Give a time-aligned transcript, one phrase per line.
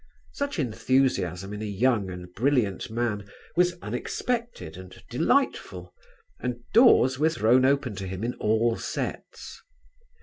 [0.31, 3.23] Such enthusiasm in a young and brilliant man
[3.55, 5.93] was unexpected and delightful
[6.39, 9.61] and doors were thrown open to him in all sets.